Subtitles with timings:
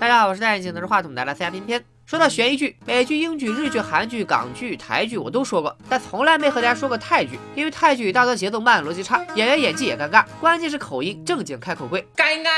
[0.00, 1.84] 大家好，我是戴眼镜拿着话筒的来自亚片片。
[2.06, 12.08] 说到悬疑剧，美剧、英剧、日剧、韩剧、港剧、台剧我都说过，但从来没和大家说过泰剧，因为泰剧大多节奏慢、逻辑差，演员演技也尴尬，关键是口音正经开口贵。
[12.16, 12.50] 该该。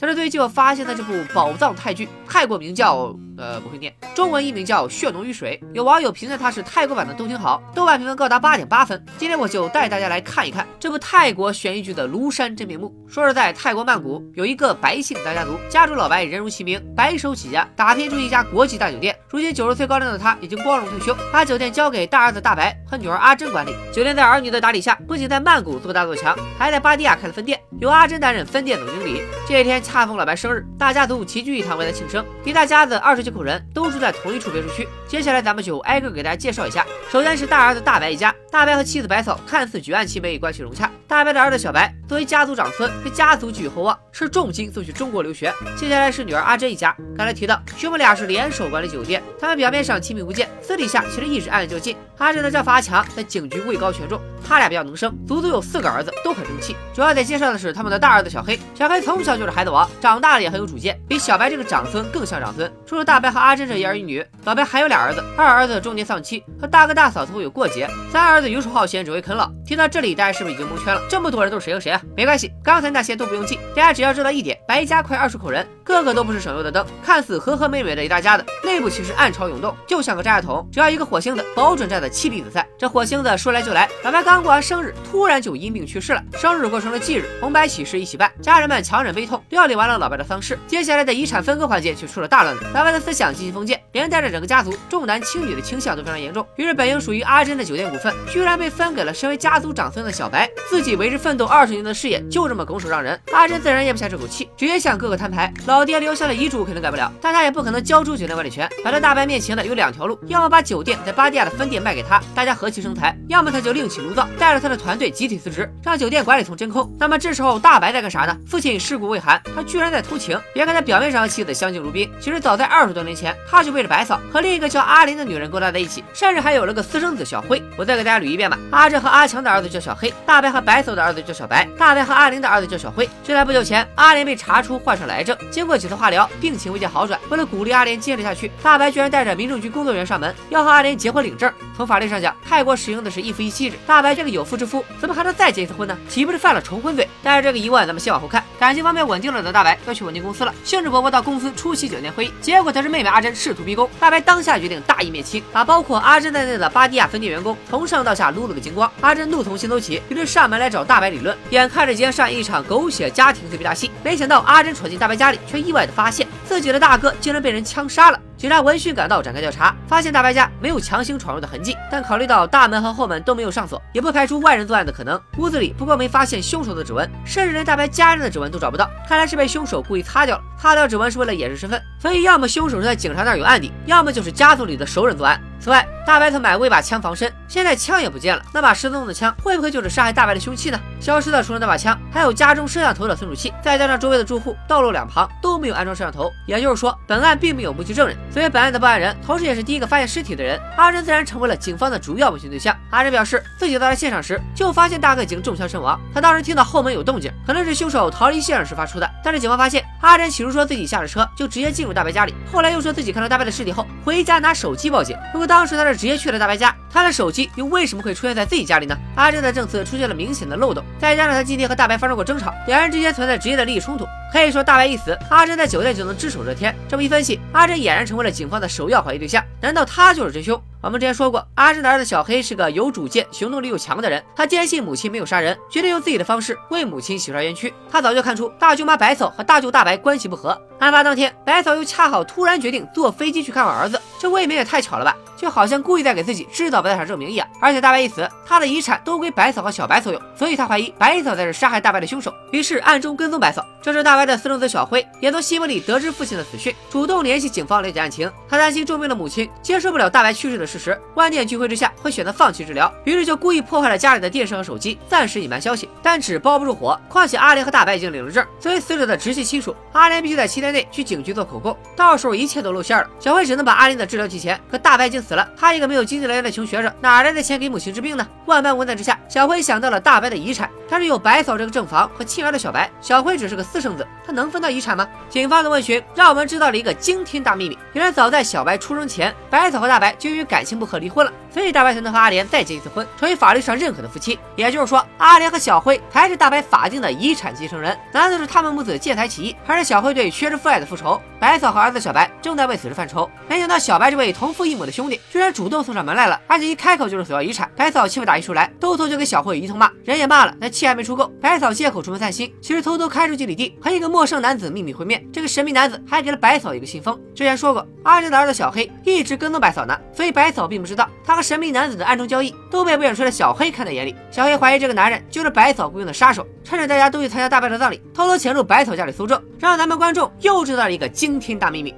[0.00, 9.02] 但是最近我发现的这部宝藏泰剧，泰国名叫呃不会念，中文译名叫《血浓于水》，有网友评价它是泰国版的《都挺好》，豆瓣评分高达八点八分。
[9.16, 12.94] 今天我就带大家来看一看这部泰国悬疑剧的庐山真面目。
[13.08, 19.16] 说是在泰国曼谷有一个白姓大家族，家主老白人如其名，白手起家，打拼出一家国际大酒店。
[19.30, 23.74] 如今九十岁高龄的他已经光荣退休，把酒店交给大儿子大白和女儿阿珍管理。
[23.92, 29.22] 酒店在儿女的打理下，不仅在曼谷做大做强，还在巴蒂亚开了分店，由阿珍担任分店总经理。
[29.46, 29.78] 这一天。
[29.80, 32.24] 恰逢老白生日，大家族齐聚一堂为他庆生。
[32.44, 34.88] 一大家子二十几口人都住在同一处别墅区。
[35.06, 36.86] 接下来咱们就挨个给大家介绍一下。
[37.10, 40.90] 首先是大儿子大白一家，大白和妻子白嫂看似举案齐眉，关系融洽。
[41.06, 45.52] 大白的儿子小白作为家族长孙，被家族寄予厚望，是重金送去中国留学。
[45.76, 46.94] 接下来是女儿阿珍一家。
[47.16, 51.96] 刚才提到兄妹俩是联手管理酒店，他们表面上亲密无间，私底下其实一直暗暗较劲。
[52.16, 56.76] 阿珍的丈夫阿强在警局位高权重，他俩比较能生，足足有四个儿子，都很争气。
[56.94, 59.88] 主要得介绍的是他们的大儿子小黑，小黑从小就是孩子王。
[60.00, 62.70] 长大了也很有主见，比小白这个长孙更像长孙。
[62.84, 69.50] 除了大白和阿珍这一儿一女，老白还有俩儿子，二儿子中年丧妻，和大哥大嫂似乎有过节；三儿子游手好闲，只会啃老。
[69.66, 71.00] 听到这里，大家是不是已经蒙圈了？
[71.08, 72.00] 这么多人都是谁和谁啊？
[72.16, 76.84] 没关系，刚才那些都不用记，大家只要知道一点：白家快二十口人，个个都不是省油的灯。
[77.04, 82.66] 看似和和美美的一大家子，内部其实暗潮涌动，就像个炸药桶，只要一个火星子，保准炸得妻离子散。
[82.78, 86.22] 这火星子说来就来，老白刚过完生日，突然就因病去世了。
[86.38, 90.58] 生日过成了忌日，红白喜事一起办，家人们强忍悲痛，料理完了老白的丧事。
[90.66, 96.46] 接下来的遗产分割环节却出了大乱子，老白的思想进行封建，连带着整个家族重男轻女的倾向都非常严重。
[96.56, 100.48] 于是本应属于阿珍的酒店股份，居然被分给了身为家族长孙的小白。
[100.70, 105.52] 自己为之奋斗二十年的事业就这么拱手让人，阿珍自然咽不下这口气，直接向哥哥摊牌。
[105.66, 108.68] 老爹留下的遗嘱肯定改不了，但他也不可能交出酒店管理权。
[108.84, 116.88] 摆在大白面前的有两条路，要么把酒店在巴蒂亚的分店卖给他，大家和气生财；要么他就另起炉灶，带着他的团队集体辞职，让酒店管理层真空。
[117.00, 118.36] 那么这时候大白在干啥呢？
[118.46, 120.38] 父亲尸骨未寒，他居然在偷情。
[120.54, 127.62] 别看他表面上和妻子相敬如宾，其实早在二十多年前，他就为了白嫂和另一个叫阿林的女人勾搭在一起，甚至还有了个私生子小辉。
[127.76, 133.08] 我再给大家捋一遍吧：阿珍和阿强的儿子叫小黑，大白和白嫂的儿子叫小白，大白和阿林的儿子叫小辉。
[133.24, 137.18] 就在不久前，阿林被查出患上了癌症，经过几次化疗，病情未见好转。
[137.30, 141.50] 为了鼓励阿林坚持下去，大白居然带着民政局工作人员上门，要和阿林结婚领证。
[141.76, 145.96] 从法律上讲，泰国使用的是一夫一妻制，大白这个有妇之夫怎么还能再结一次婚呢？
[146.08, 147.08] 岂不是犯了重婚罪？
[147.22, 148.42] 带着这个疑问，咱们先往后看。
[148.58, 158.90] 感情方面稳定了的大白要去稳定公司了，兴致勃勃到公司出席酒店会议，结果得知妹妹阿珍试图迷宫，大白当下决定大义灭亲，把包括阿珍在内的巴蒂亚分店员工从上到下撸了个精光。
[159.02, 168.18] 阿珍怒从心头起，于是上门来找大白理论，眼看着即将上演一场狗血家庭对比大戏，没想到阿珍闯进大白家里，却意外的发现自己的大哥竟然被人枪杀了。
[168.38, 175.20] 警察闻讯赶到，展开调查，发现大白家没有强行闯入的痕迹，但考虑到大门和后门都没有上锁，也不排除外人作案的可能。
[175.38, 180.42] 屋子里不过没发现凶手的指纹，甚至连大白家人的指纹都找不到，看来是被凶手故意擦掉了。
[180.56, 185.40] 擦掉指纹是为了掩饰身份，所以要么凶手是在警察那儿有案底，要么就是家族里的熟人作案。
[185.60, 190.80] 此外，大白曾买过一把枪防身，现在枪也不见了，那把失踪的枪会不会就是杀害大白的凶器呢？
[191.00, 198.16] 消失的除了那把枪，还有家中摄像头的存储器，再加上周围的住户道路两旁都没有安装摄像头，也就是说，本案并没有目击证人。
[198.30, 202.74] 所以本案的报案人，同时也是第一个发现尸体的人，阿珍自然成为了警方的主要问询对象。
[202.90, 209.10] 阿珍表示，自己到达现场时就发现大哥已经中枪身亡，他当时听到后门有动静，可能是凶手逃离现场时发出的。
[209.22, 215.16] 但是警方发现，阿珍起初说自己下了车就直接进入大白家里，后来又说自己看到大白的尸体后回家拿手机报警。
[215.32, 218.96] 如果当时他是直接去了大白家，他的手机又为什么会出现在自己家里呢？
[219.16, 224.06] 阿珍的证词出现了明显的漏洞，再加上他今天和大白发生过争吵，两人之间存在直接的利益冲突。
[224.30, 226.76] 可以说，大白一死，阿珍在酒店就能只手遮天。
[226.86, 229.42] 这么一分析，阿珍俨然成为了警方的首要怀疑对象。
[229.58, 230.62] 难道他就是真凶？
[230.82, 234.22] 我们之前说过，阿珍的儿子小黑是个有主见、行动力又强的人。
[234.36, 237.72] 他坚信母亲没有杀人，决定用自己的方式为母亲洗刷冤屈。
[237.90, 240.50] 他早就看出大舅妈白嫂和大舅大白关系不和。
[240.78, 245.16] 案发当天，白嫂又恰好突然决定坐飞机去看望儿子，这未免也太巧了吧？
[245.38, 247.46] 就好像故意在给自己制造不在场证明一样。
[247.60, 253.64] 而且大白一死，他的遗产都归白嫂和小白所有，所以他怀疑白嫂才是杀害大白的凶手，于是暗中跟踪白嫂。
[253.80, 258.30] 这时，大白的私生子小辉也从新闻里得知父亲的死讯，主动联系警方了解案情。
[258.48, 265.88] 他担心重病的母亲接受不了大白去世的事实，万念俱灰之下会选择放弃治疗，于是就故意破坏了家里的电视和手机，暂时隐瞒消息。
[266.02, 273.08] 但纸包不住火，况且阿莲和大白已经领了证，作为死者的直系亲属，阿莲必须在七天内去警局做口供，到时候一切都露馅了。
[273.18, 278.26] 小辉只能把阿莲的治疗提前，可大白已经死了，他一个没有经济来源的穷学生，哪来的钱给母亲治病呢？
[278.46, 285.06] 万般无奈之下，小辉想到了大白的遗产，他是有白嫂这个正房和亲儿的小白，小辉只是个私生子，他能分到遗产吗？
[285.28, 294.38] 警方的问询让我们知道了一个惊天大秘密，原来早在小白出生前，白嫂和大白就因为感情不和离婚了，所以大白才能和阿莲再结一次婚，成为法律上认可的夫妻。
[294.56, 297.96] 也就是说，阿莲和小辉才是大白法定的遗产继承人。
[298.12, 301.20] 难道是他们母子借财起义，还是小辉对缺失父爱的复仇？
[301.38, 303.30] 白嫂和儿子小白正在为此事犯愁。
[303.46, 307.70] 没想到小白这位同父异母的兄弟，居然主动送上门来了，而且一开口就是索要遗产。
[307.76, 311.30] 白嫂气不打一处来，兜头就给小辉一通骂，人也骂了，那气还没出够。
[311.40, 315.26] 百草借口出门散心，其实偷偷开出去李地，和一个陌生男子秘密会面。
[315.32, 317.18] 这个神秘男子还给了百草一个信封。
[317.34, 324.14] 之前说过，阿珍的儿子小黑一直跟踪百草呢，所以百草并不知道他和神秘男子的暗中交易都被不远处的小黑看在眼里。
[324.30, 331.94] 小黑怀疑这个男人就是百草雇佣的杀手，趁着大家都去参加大白的葬礼，偷偷潜入百草家里搜证，让咱们观众又知道了一个惊天大秘密。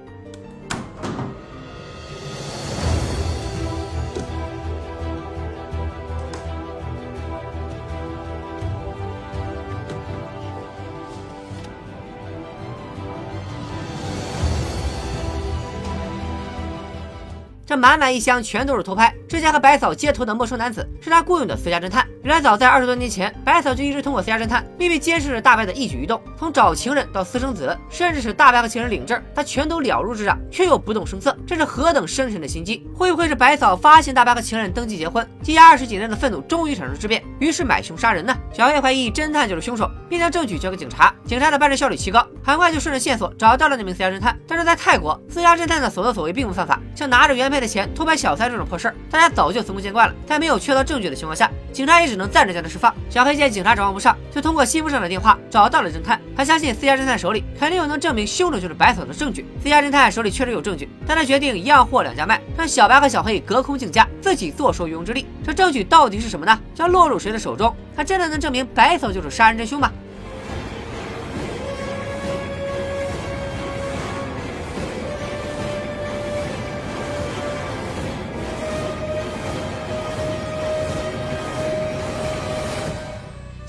[17.71, 19.15] 这满满一箱全都是偷拍。
[19.31, 22.05] 之前和白嫂接头的陌生男子是他雇佣的私家侦探。
[22.25, 32.85] 原来早在二十多年前，白嫂就一直通过私家侦探秘密监视着大白的一举一动，从找情人到私生子，甚至是大白和情人领证，他全都了如指掌，却又不动声色，这是何等深沉的心机？
[32.93, 38.37] 会不会是白嫂发现大白和情人登记结婚，积压二十几年的愤怒终于产生质变，于是买凶杀人呢？
[38.53, 41.15] 小黑怀疑侦探就是凶手，并将证据交给警察。
[41.25, 44.37] 警察的办事效率奇高，很快就顺着线索找到了那名私家侦探。
[44.49, 50.15] 但是在泰国，私家侦探的所作所为并不犯法，像拿着原配的钱偷拍小三这种破事儿，家早就司空见惯了。
[50.27, 52.95] 在没有确凿证据的情况下，警察也只能暂时将他释放。
[53.09, 56.21] 小黑见警察指望不上，就通过心腹上的电话找到了侦探。
[56.37, 59.47] 他相信私家侦探手里肯定有能证明凶手就是白嫂的证据。
[59.63, 65.27] 私家侦探手里确实有证据，但他决定一样货两家卖，让小白和小黑隔空竞价，自己坐收渔翁之利。
[65.45, 66.59] 这证据到底是什么呢？
[66.75, 67.75] 将落入谁的手中？
[67.97, 69.91] 他真的能证明白嫂就是杀人真凶吗？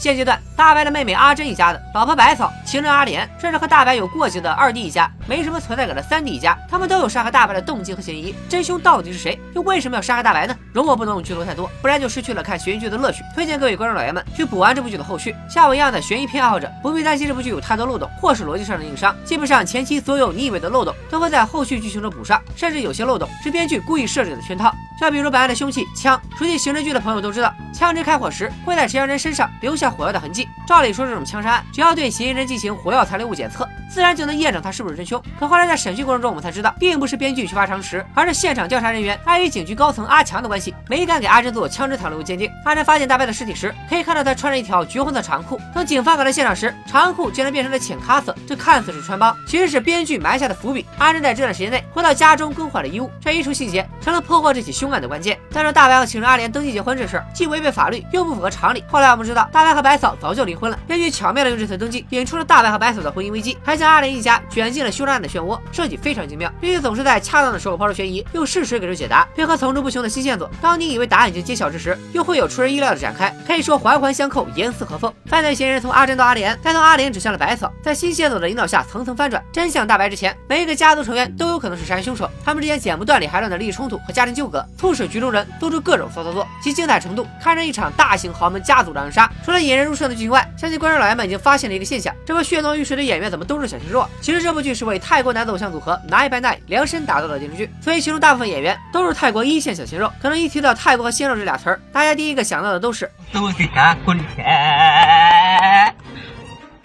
[0.01, 8.35] 现阶段，大白的妹妹阿珍一家的老婆白嫂、情人阿莲，甚至和大白有过节的二弟一家，没什么存在感的三弟一家，他们都有杀害大白的动机和嫌疑。
[8.47, 9.41] 真凶到底是谁？
[9.55, 10.55] 又为什么要杀害大白呢？
[10.71, 13.23] 容我不能用剧透太多，不然就失去了看悬疑剧的乐趣。
[13.33, 15.35] 推荐各位观众老爷们去补完这部剧的后续。
[15.49, 19.15] 像我一样的悬疑片爱好者，不必担心这部剧有太多漏洞或是逻辑上的硬伤。
[19.25, 24.71] 基本上前期所有你以为的漏洞，都会在后续剧情中补上，甚至有些漏洞是编剧故意设置的圈套。
[24.99, 30.47] 像比如本案的凶器枪，熟悉刑侦剧的朋友都知道，枪支开火时会在持枪人身上留下火药的痕迹。
[30.68, 35.21] 照理说，这种枪杀案只要对嫌疑人进行火药残留物检测，自然就能验证他是不是真凶。
[35.39, 42.50] 可后来在审讯过程中，我们才知道，并不是编剧缺乏常识，而是现场调查人员碍于警局高层阿强的关系，没敢给阿珍做枪支残留物鉴定。
[42.63, 45.59] 阿珍发现大白的尸体时，可以看到他穿着一条橘红色长裤。
[45.74, 50.86] 等警方赶到现场时，长裤竟然变成了浅咖色，这看似是穿帮，其实是编剧埋下的伏笔。
[51.00, 53.86] 阿珍在这段时间内回到家中更换了衣物，这一处细节。
[54.00, 55.38] 成了破获这起凶案的关键。
[55.51, 58.83] 但是大白和情人阿莲登记结婚这事，既违背法律，又不符合常理。
[58.88, 66.49] 后来我们知道，大白和白嫂早早就离婚了，编剧巧妙的用这次登记引出了大白和白嫂的婚姻危机，还将阿莲一家卷进了凶杀案的漩涡，设计非常精妙。
[66.61, 70.49] 编剧总是在恰当的时候抛出悬疑，用事实给出解答，配合层出不穷的新线索。
[70.61, 75.13] 当你以为答案已经揭晓之时，又会有出人意料的展开，可以说环环相扣，严丝合缝。
[75.25, 89.29] 犯罪嫌疑人从阿珍到阿莲，再从阿莲指向了白嫂，在新线索的引导下层层翻转，真相大白之前，每一个家族成员都有可能是杀人凶手，他们之间剪不断理还乱的利益冲突和家庭纠葛，促使局中人做出各种骚操作，其精彩程度堪称一场大型豪门家族狼人杀。
[89.43, 100.11] 除了引人入胜的剧另外相信观众老爷们已经发现了一个现象这位血浓于水的演员怎么都是小鲜肉其实这部剧是为泰国男子偶像组合拿一白奈量身打造的电视剧所以其中大部分演员都是泰国一线小鲜肉。
[100.21, 101.35] 可能一提到泰国和鲜肉。
[101.35, 103.67] 这俩词儿大家第一个想到的都是都是
[104.05, 104.19] 滚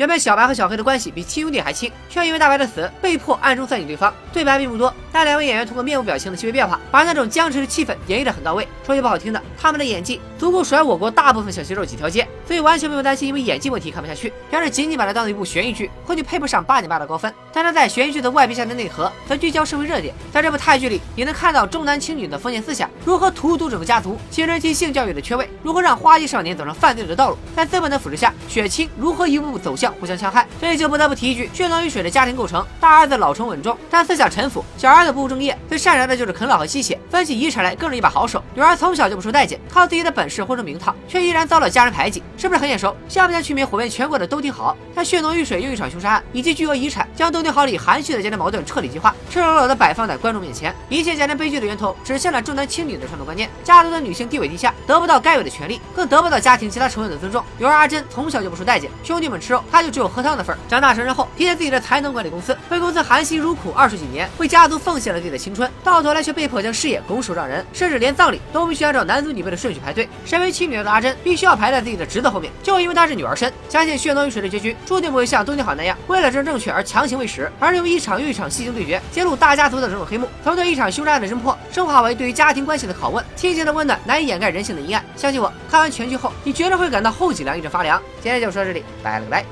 [0.00, 4.14] 原本小白和小黑的关系比亲兄弟还亲，却因为大白的死被迫暗中算计对方。
[4.32, 8.67] 对白并不多， 但两位演员通过面部表情的细微变化，把那种僵持的气氛演绎得很到位。
[8.83, 14.33] 说句不好听的，他们的演技足够甩我国大部分小鲜肉几条街，所以完全不用担心因为演技问题看不下去。
[14.49, 17.31] 要是仅仅把它当做一部悬疑剧，或许配不上八点八的高分。
[17.53, 20.11] 但他在悬疑剧的外皮下的内核，则聚焦社会热点。
[20.31, 30.47] 在这部泰剧里，你能看到重男轻女的封建思想如何荼毒整个家族，青春期性教育的缺位如何让花季少年走上犯罪的道路，在资本的腐蚀下，血亲如何一步步走向互相戕害。
[30.59, 38.43] 这里就不得不提一句，血浓于水的家庭构成：大儿子老成稳重，但思想沉腐；小儿子不务正业，最善良的就是啃老和吸血，分起遗产来更是一把好手。
[38.53, 42.95] 女儿从小就不受待见，靠自己的本事混出名堂，却依然遭到家人排挤，是不是很眼熟？
[43.07, 44.75] 像不像去年火遍全国的都挺好？
[44.95, 50.73] 他血浓于水又一场凶杀案以及巨额遗产，将都挺好里含蓄的家庭矛盾彻底激化，赤裸裸的摆放在观众面前。
[50.89, 53.49] 一切家庭悲剧的源头，指向了重男轻女的传统观念。
[53.63, 57.43] 家族的女性地位低下，得不到该有的权利，更得不到家庭其他成员的尊重。
[57.57, 60.55] 女儿阿珍从小就不受待见，兄弟们吃肉，她就只有喝汤的份。
[60.67, 70.07] 长大成人后，凭借自己的才能管理公司，为公司含辛茹苦二十几年，为家族奉奉献了自己的青春，到头来却被迫将事业拱手让人，甚至连葬礼都必须按照男尊女卑的顺序排队。
[70.23, 73.51] 身为亲女儿的阿珍，必须要排在自己的侄子后面，就因为她是女儿身。
[73.67, 83.25] 相信血浓于水的结局，注定不会像东京好那样，为了争正确而强行喂食，而是用一场又一场戏精对决，揭露大家族的种种黑幕，从对一场凶杀案的侦破，升华为对于家庭关系的拷问。
[83.35, 85.03] 亲情的温暖难以掩盖人性的阴暗。
[85.15, 87.99] 相信我，看完全剧后，你绝对会感到后脊梁一阵发凉。
[88.21, 89.43] 今天就说到这里，拜了个拜。